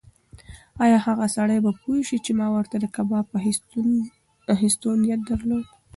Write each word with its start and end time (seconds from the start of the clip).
ایا 0.83 0.97
هغه 1.07 1.25
سړی 1.35 1.59
به 1.65 1.71
پوه 1.81 1.97
شي 2.07 2.17
چې 2.25 2.31
ما 2.39 2.47
ورته 2.55 2.75
د 2.79 2.85
کباب 2.95 3.25
اخیستو 4.53 4.89
نیت 5.01 5.21
درلود؟ 5.29 5.65